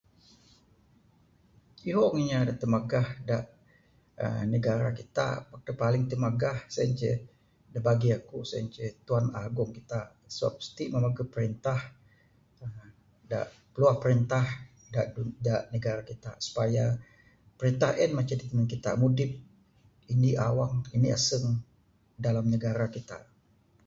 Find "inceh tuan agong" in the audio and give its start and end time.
8.67-9.71